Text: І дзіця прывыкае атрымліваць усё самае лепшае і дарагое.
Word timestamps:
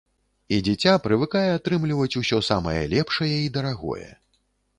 І 0.55 0.57
дзіця 0.67 0.93
прывыкае 1.03 1.45
атрымліваць 1.57 2.19
усё 2.23 2.41
самае 2.49 2.81
лепшае 2.95 3.31
і 3.45 3.53
дарагое. 3.61 4.09